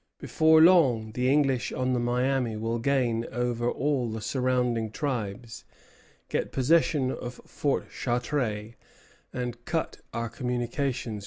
Before 0.17 0.59
long 0.61 1.11
the 1.11 1.29
English 1.31 1.71
on 1.71 1.93
the 1.93 1.99
Miami 1.99 2.55
will 2.57 2.79
gain 2.79 3.27
over 3.31 3.69
all 3.69 4.09
the 4.09 4.19
surrounding 4.19 4.89
tribes, 4.89 5.63
get 6.27 6.51
possession 6.51 7.11
of 7.11 7.35
Fort 7.45 7.91
Chartres, 7.91 8.73
and 9.31 9.63
cut 9.65 9.97
our 10.11 10.27
communications 10.27 10.95
with 10.95 11.11
Louisiana." 11.11 11.19